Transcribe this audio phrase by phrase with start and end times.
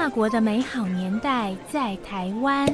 [0.00, 2.66] 法国的美好年代在台湾。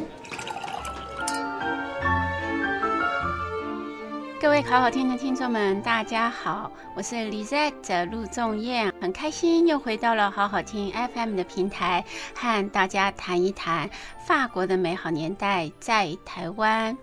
[4.40, 12.04] 各位好好听的听众们，大家好，我是 Lizette 陆仲燕，很开心又回到了好好听 FM 的平台，
[12.37, 13.90] 和大家谈一谈
[14.24, 16.97] 法国的美好年代在台湾。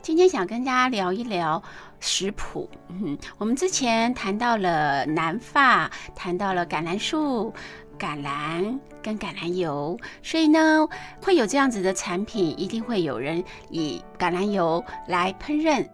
[0.00, 1.60] 今天想跟大家聊一聊
[2.00, 2.68] 食谱。
[2.88, 7.52] 嗯，我们之前谈到了南法，谈到了橄榄树、
[7.98, 10.86] 橄榄跟橄榄油，所以呢，
[11.22, 15.86] 会有这样子的产品，一定会有人以橄榄油来烹饪。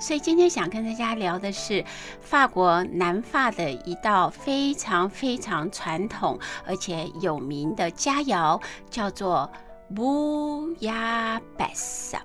[0.00, 1.84] 所以今天想跟大家聊的是
[2.20, 6.36] 法国南法的一道非常非常传统
[6.66, 9.48] 而且有名的佳肴，叫做
[9.94, 12.16] 布亚贝斯。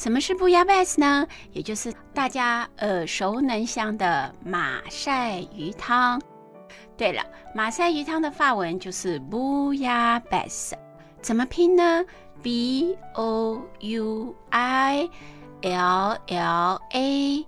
[0.00, 1.26] 什么是 Bouillabaisse 呢？
[1.52, 6.18] 也就是大家耳熟能详的马赛鱼汤。
[6.96, 7.22] 对了，
[7.54, 10.72] 马赛鱼汤的法文就是 Bouillabaisse，
[11.20, 12.02] 怎么拼呢
[12.42, 15.06] ？B O U I。
[15.60, 17.46] L L A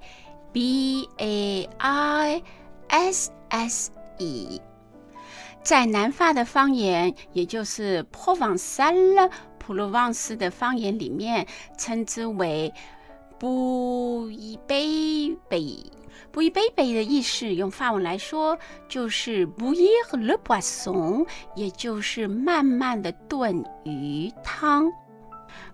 [0.52, 2.42] B A I
[2.88, 4.60] S S E，
[5.62, 9.30] 在南法的方言，也就是普旺萨勒
[9.64, 11.46] 普罗旺斯的方言里面，
[11.78, 12.74] 称之为
[13.38, 15.76] 布伊贝贝。
[16.30, 24.90] 布伊贝贝的意思，用法文来说，就是布伊和勒布瓦松，也就是慢慢的炖鱼汤。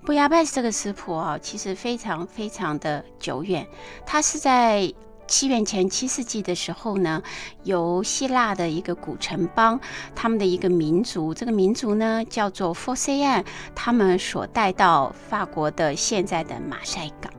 [0.04, 3.66] 布亚贝斯这个食谱啊，其实非常非常的久远。
[4.04, 4.92] 它是在
[5.28, 7.22] 西元前七世纪的时候呢，
[7.62, 9.78] 由希腊的一个古城邦，
[10.14, 17.30] 他们的一个民族，这个民族呢叫做佛塞安，他们所带到法国的现在的马赛港。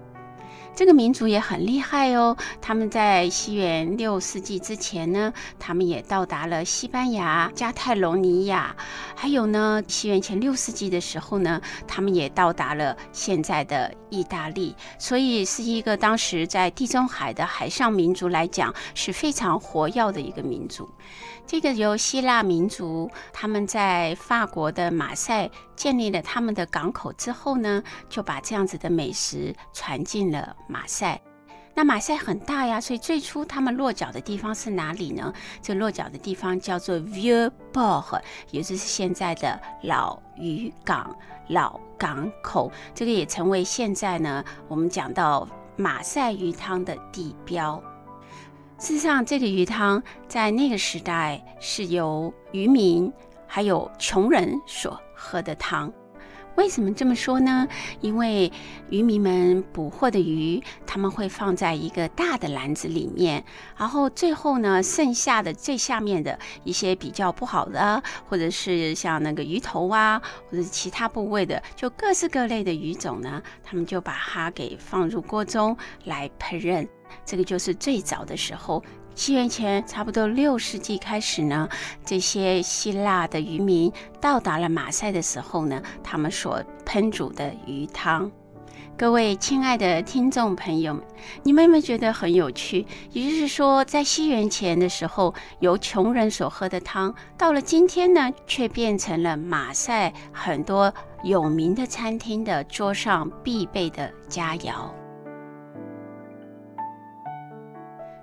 [0.76, 8.74] 这个民族也很厉害哦，他们在西元六世纪之前呢，他们也到达了西班牙、加泰隆尼亚，
[9.14, 20.90] 还有呢，西元前六世纪的时候呢，他们也到达了现在的意大利，所以是一个当时在地中海的海上民族来讲是非常活跃的一个民族。
[21.46, 31.20] 这个由希腊民族他们在法国的马赛建立了他们的港口之后呢，就把这样子的美食传进了马赛。
[31.80, 35.34] 那马赛很大呀，所以最初他们落脚的地方是哪里呢？
[35.62, 41.16] 这落脚的地方叫做 v i e u b o r 也就是现在的老渔港、
[41.48, 42.70] 老港口。
[42.94, 45.48] 这个也成为现在呢我们讲到
[45.78, 47.82] 马赛鱼汤的地标。
[48.78, 53.10] 事实上，这个鱼汤在那个时代是由渔民
[53.48, 55.90] 还有穷人所喝的汤。
[56.56, 57.68] 为什么这么说呢？
[58.02, 58.52] 因为
[58.90, 63.44] 渔民们捕获的鱼，他们会放在一个大的篮子里面，
[63.78, 76.86] 然后最后呢，剩下的最下面的一些比较不好的，或者是像那个鱼头啊，或者其他部位的，就各式各类的鱼种呢，他们就把它给放入锅中来烹饪。
[77.26, 78.84] 这个就是最早的时候，
[79.20, 81.68] 西元前差不多六世纪开始呢，
[82.06, 83.92] 这些希腊的渔民
[84.22, 88.32] 到达了马赛的时候呢，他们所烹煮的鱼汤。
[88.98, 91.04] 各位亲爱的听众朋友们，
[91.44, 92.88] 你们有没有觉得很有趣？
[93.12, 100.94] 也就是说，在西元前的时候，由穷人所喝的汤，到了今天呢，却变成了马赛很多
[101.24, 104.90] 有名的餐厅的桌上必备的佳肴。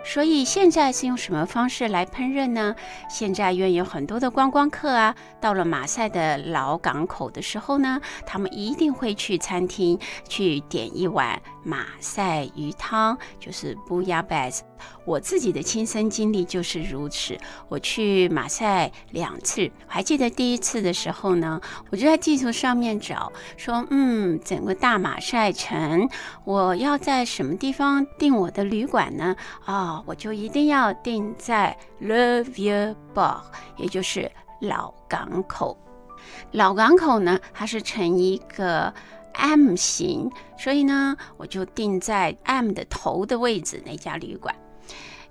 [0.08, 2.74] 所以现在是用什么方式来烹饪呢？
[3.10, 14.62] 现在因为有很多的观光客啊，到了马赛的老港口的时候呢，他们一定会去餐厅去点一碗马赛鱼汤，就是 b u y a b a s。
[15.04, 17.36] 我自己的亲身经历就是如此。
[17.68, 21.60] 我去马赛两次，还记得第一次的时候呢，
[21.90, 26.08] 我就在地图上面找，说，嗯，整个大马赛城，
[26.44, 29.34] 我要在什么地方订我的旅馆呢？
[29.64, 33.42] 啊、我就一定要订在 Le Vieux Port，
[33.76, 34.30] 也就是
[34.60, 35.76] 老港口。
[36.52, 38.92] 老港口呢，它是呈一个
[39.36, 44.54] M 型，所以呢，我就定在 M 的头的位置那家旅馆。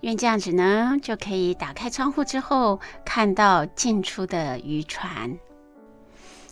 [0.01, 5.37] 因为这样子呢，就可以打开窗户之后看到进出的渔船。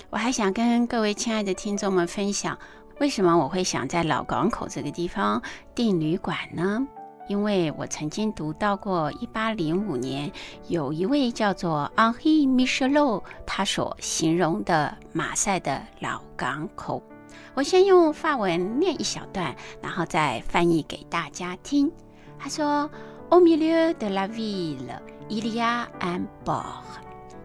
[0.10, 2.58] 我还想跟各位亲爱的听众们分享，
[3.00, 5.42] 为什么我会想在老港口这个地方
[5.76, 6.88] 订旅馆呢？
[7.28, 10.32] 因为我曾经读到过一八零五年
[10.68, 17.02] 有一位叫做 Henri Michelot 他所形容的马赛的老港口。
[17.54, 21.92] 我先用法文念一小段，然后再翻译给大家听。
[22.40, 22.90] 他说。
[23.30, 24.94] Au milieu de la ville,
[25.28, 26.84] il y a un port。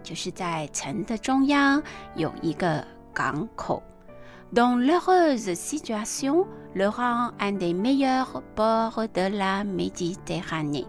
[0.03, 1.83] 就是在城的中央
[2.15, 3.83] 有一个港口。
[4.53, 10.85] Dont l'heureuse situation le rend un des meilleurs ports de la Méditerranée。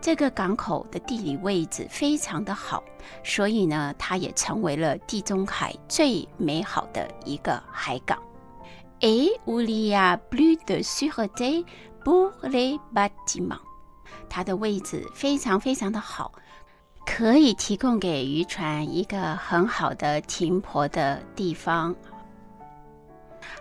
[0.00, 2.82] 这个港口的地理位置非常的好，
[3.24, 8.18] 所以呢，它也成为了地中海最美好的一个海港。
[9.00, 11.64] Et où il y a plus de sûreté
[12.04, 13.60] pour les bâtiments。
[14.28, 16.32] 它的位置非常非常的好，
[17.06, 21.94] 可以提供给渔船一个很好的停泊的地方。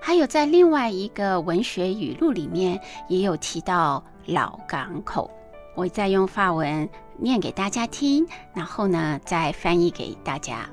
[0.02, 5.30] 还有在另外一个文学语录里面也有提到老港口，
[5.78, 6.90] 我再用法文
[7.20, 8.26] 念给大家听，
[8.56, 10.68] 然后呢再翻译给大家。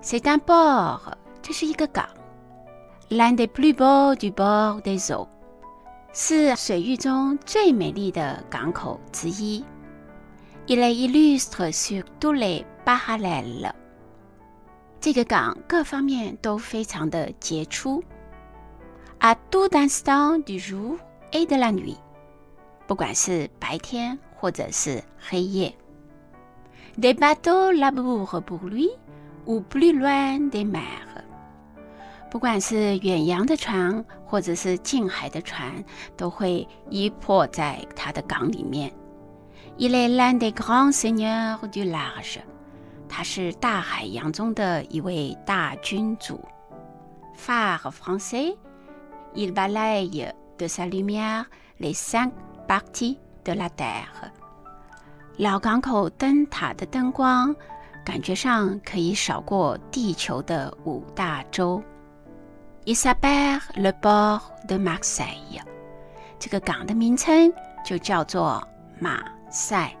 [0.00, 1.00] C'est un port，
[1.42, 2.06] 这是一个港
[3.10, 5.26] ，l'un des plus beaux du bord des eaux，
[6.12, 9.64] 是水域中最美丽的港口之一。
[10.68, 13.72] Il est illustre sur tous les parallèles。
[15.00, 18.04] 这个港各方面都非常的杰出
[19.18, 20.96] ，à tout instant du jour
[21.32, 21.96] et de la nuit，
[22.88, 25.72] 不管是白天或者是黑夜
[26.98, 28.88] ，des bateaux labourent pour lui
[29.44, 31.22] ou plus loin des mers，
[32.30, 35.84] 不管是远洋的船或者是近海的船，
[36.16, 38.90] 都会依泊在他的港里面。
[39.76, 42.38] Il est l'un des grands seigneurs du large。
[43.06, 46.40] 他是大海洋中的一位大君主。
[47.36, 48.56] Phare français,
[49.34, 51.44] il balaye de sa lumière
[51.78, 52.30] les cinq
[52.68, 54.30] partie de la terre。
[55.38, 57.54] 老港口灯塔的灯光，
[58.04, 61.82] 感觉上可以扫过地球的五大洲。
[62.84, 65.36] Il s'appelle le port de marsay。
[66.38, 67.52] 这个港的名称
[67.84, 68.66] 就叫做
[69.00, 69.94] 马赛。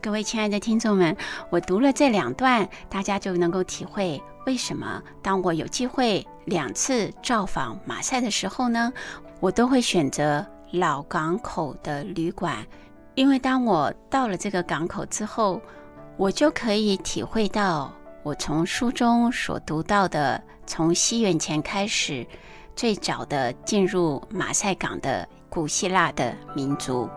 [0.00, 1.16] 各位亲爱的听众们，
[1.50, 8.92] 我读了这两段，大家就能够体会为什么当我有机会两次造访马赛的时候呢，
[9.40, 12.64] 我都会选择老港口的旅馆，
[13.14, 15.60] 因为当我到了这个港口之后，
[16.16, 22.26] 我就可以体会到我从书中所读到的，从西元前开始
[22.76, 27.08] 最早的进入马赛港的古希腊的民族。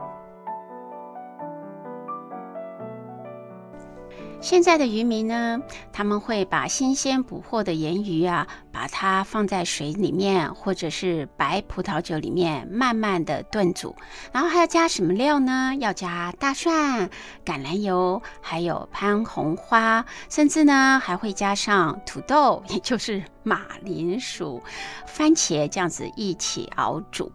[4.44, 5.62] 现在的渔民呢，
[5.94, 13.96] 他们会把新鲜捕获的盐鱼啊，把它放在水里面，或者是白葡萄酒里面，慢慢的炖煮。
[14.34, 15.74] 然后还要加什么料呢？
[15.80, 17.10] 要加大蒜、
[17.46, 24.62] 橄榄油，还有番红花，甚至呢还会加上土豆， 也就是马铃薯、
[25.08, 27.32] 番茄这样子一起熬煮。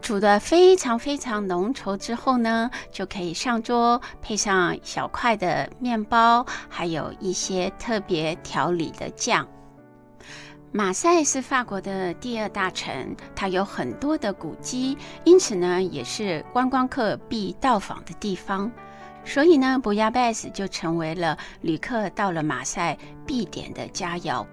[0.00, 9.46] 煮的非常非常浓稠之后呢，就可以上桌，配上小块的面包，还有一些特别调理的酱。
[10.72, 18.70] 马赛是法国的第二大城，它有很多的古迹，因此呢，也是观光客必到访的地方。
[19.24, 24.46] 所以呢，布亚贝斯就成为了旅客到了马赛必点的佳肴。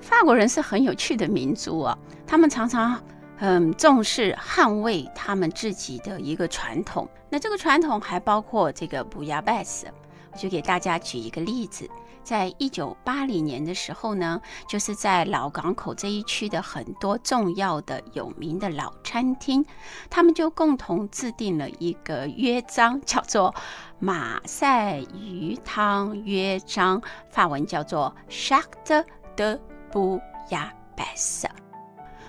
[0.00, 3.02] 法国人是很有趣的民族哦，他们常常。
[3.36, 9.86] 很重视捍卫他们自己的一个传统，那这个传统还包括这个布亚贝斯。
[10.32, 11.88] 我就给大家举一个例子，
[12.24, 19.64] 在一九八零年的时候呢，就是在老港口这一区的很多重要的有名的老餐厅，
[20.10, 23.52] 他们就共同制定了一个约章，叫做
[24.00, 27.00] 《马赛鱼汤约章》，
[27.30, 29.04] 法文叫做 Charte
[29.36, 29.60] de
[29.92, 31.63] Bouillabaisse。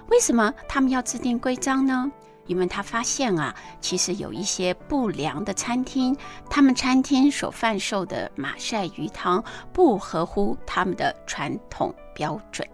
[0.09, 2.12] 为什么他们要制定规章呢？
[2.47, 6.15] 因为他发现啊，其实有一些不良的餐厅，
[6.47, 9.43] 他们餐厅所贩售的马赛鱼汤
[9.74, 12.67] 不合乎他们的传统标准。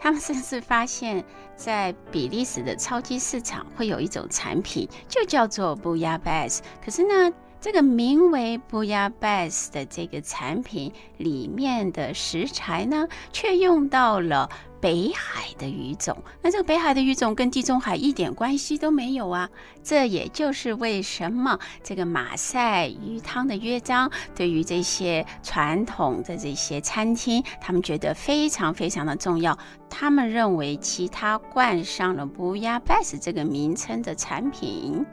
[0.00, 1.22] 他们甚至发现，
[1.54, 6.60] 在比利时的超级市场会有一种产品，就叫做 Bouillabaisse。
[6.82, 14.50] 可是呢，这个名为 Buya Bass 的这个产品里面的食材呢，却用到了。
[14.80, 19.48] 北海的鱼种，那这个北海的鱼种跟地中海一点关系都没有啊！
[19.82, 29.58] 这也就是为什么这个马赛鱼汤的约章对于这些传统的这些餐厅，他们觉得非常非常的重要。
[29.88, 35.06] 他们认为其他冠上了 Buya Bass 这个名称的产品，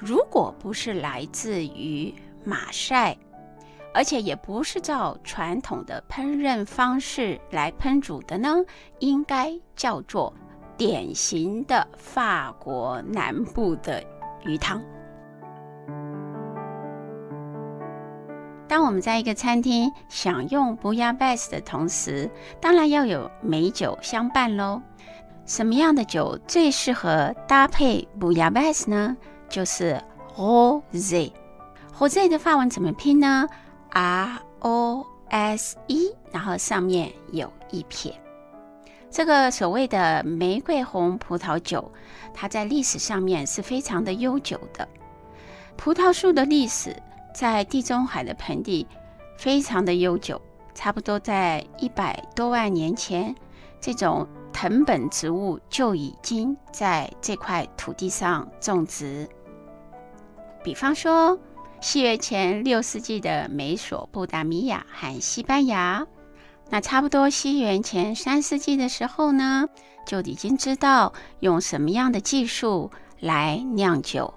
[0.00, 2.12] 如果不是来自于
[2.44, 3.16] 马赛。
[3.92, 8.64] 而且也不是照传统的烹饪方式来烹煮的呢，
[9.00, 10.32] 应该叫做
[10.76, 14.00] 典型的法国南部的
[14.44, 14.80] 鱼汤。
[18.68, 22.30] 当我们在一个餐厅享用布亚贝斯的同时，
[22.60, 24.80] 当然要有美酒相伴喽。
[25.46, 29.16] 什么样的酒最适合搭配布亚贝斯呢？
[29.50, 30.02] 就是
[30.36, 31.32] rosé。
[31.98, 33.46] rosé 的法文怎么拼呢
[33.90, 38.18] ？R O S E，然后上面有一撇。
[39.10, 41.92] 这个所谓的玫瑰红葡萄酒，
[42.32, 44.88] 它在历史上面是非常的悠久的。
[45.76, 46.96] 葡萄树的历史
[47.34, 48.86] 在地中海的盆地
[49.36, 50.40] 非常的悠久，
[50.74, 53.34] 差不多在一百多万年前，
[53.80, 59.28] 这种藤本植物就已经在这块土地上种植。
[60.62, 61.38] 比方说，
[61.80, 66.06] 西元前六世纪的美索不达米亚和西班牙。
[66.68, 69.66] 那差不多西元前三世纪的时候呢，
[70.06, 74.34] 就已经知道用什么样的技术来酿酒。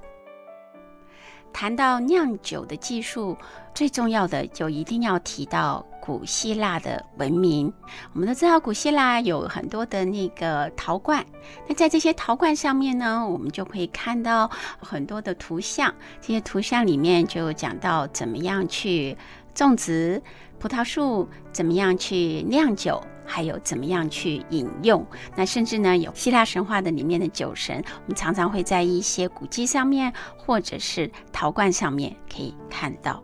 [1.53, 3.38] 谈到酿酒的技术，
[3.74, 7.72] 最重要的就一定要提到古希腊的文明。
[8.13, 11.24] 我们都知道，古希腊有很多的那个陶罐。
[11.67, 15.93] 那在这些陶罐上面呢，我们就可以看到很多的图像。
[16.19, 19.15] 这些图像里面就讲到怎么样去
[19.53, 20.22] 种植。
[20.60, 25.06] 葡萄树怎么样去酿酒，还有怎么样去饮用？
[25.36, 33.24] 那甚至呢，有希腊神话的里面的酒神，我们常常会在一些古迹上面或者是陶罐上面可以看到。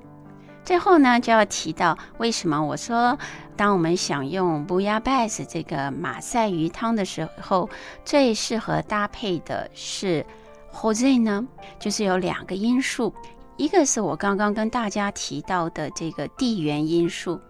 [0.63, 3.17] 最后呢，就要提到为什么我说，
[3.55, 7.69] 当我们享用布亚贝斯这个马赛鱼汤的时候，
[8.05, 10.23] 最适合搭配的是
[10.71, 11.47] rosé 呢？
[11.79, 13.13] 就是有两个因素。
[13.57, 17.41] 一个是我刚刚跟大家提到的这个地缘因素，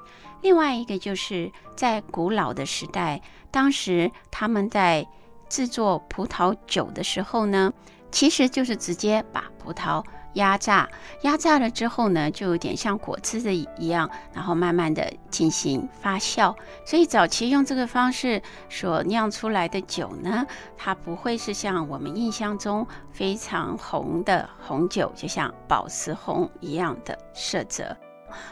[0.41, 5.07] 另外一个就是在古老的时代，当时他们在
[5.47, 7.73] 制作葡萄酒的时候呢，
[8.11, 10.03] 其实就是直接把葡萄。
[10.33, 10.87] 压榨，
[11.23, 16.55] 压榨了之后呢，就有点像果汁的一样，然后慢慢的进行发酵。
[16.85, 20.45] 所以早期用这个方式所酿出来的酒呢，
[20.77, 27.97] 它不会是像我们印象中非常红的红酒，就像宝石红一样的色泽。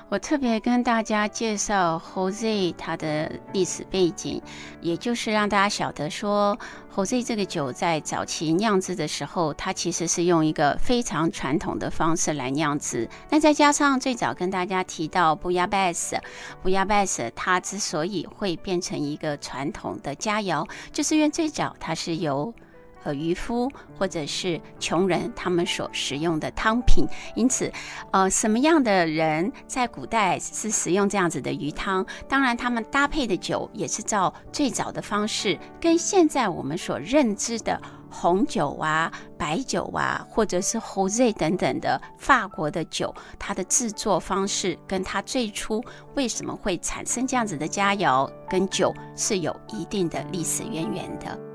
[0.09, 4.41] 我特别跟大家介绍 Jose 它的历史背景，
[4.81, 6.57] 也就是让大家晓得说
[6.95, 13.09] ，Jose 这个酒在早期酿制的时候，它其实是用一个非常传统的方式来酿制。
[13.29, 22.53] 那再加上最早跟大家提到 Bouillabaisse，Bouillabaisse 它之所以会变成一个传统的佳肴，就是因为最早它是由
[23.07, 27.71] 和，渔夫或者是穷人，他们所食用的汤品，因此，
[28.11, 32.05] 呃，什么样的人在古代是使用这样子的鱼汤？
[32.27, 45.81] 当然，他们搭配的酒也是照最早的方式，跟现在我们所认知的红酒啊、白酒啊，或者是 Rosé 等等的法国的酒，它的制作方式跟它最初
[46.15, 51.46] 为什么会产生这样子的佳肴跟酒是有一定的历史渊源的。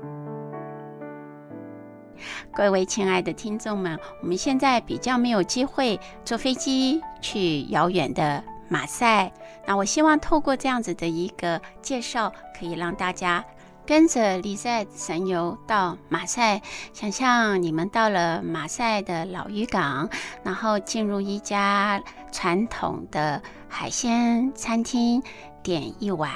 [2.53, 9.31] 各位亲爱的听众们，我们现在比较没有机会坐飞机去遥远的马赛。
[9.65, 13.43] 那我希望透过这样子的一个介绍，可以让大家
[13.85, 16.61] 跟着 Lisette 神游到马赛，
[16.93, 20.09] 想象你们到了马赛的老渔港，
[20.43, 22.01] 然后进入一家
[22.31, 25.21] 传统的海鲜餐厅，
[25.61, 26.31] 点一碗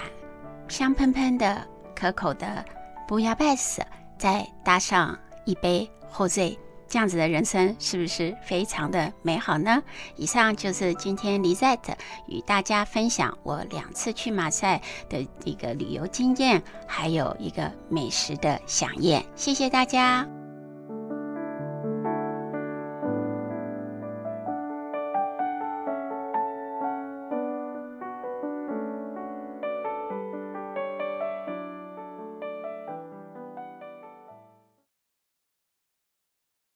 [0.67, 1.65] 香喷喷的、
[1.95, 2.65] 可口的
[3.07, 3.81] 布亚贝斯，
[4.17, 5.17] 再搭上。
[5.47, 9.81] 一杯后醉这样子的人生是不是非常的美好呢？
[10.15, 11.95] 以上就是今天 Lisette
[12.27, 19.25] 与大家分享我两次去马赛的一个旅游经验，还有一个美食的飨宴。
[19.35, 20.36] 谢谢大家。